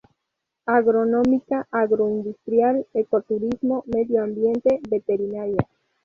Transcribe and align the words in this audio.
Agronómica, 0.65 1.67
Agroindustrial, 1.69 2.87
Ecoturismo, 2.95 3.83
Medio 3.85 4.23
Ambiente, 4.23 4.79
Veterinaria. 4.89 5.67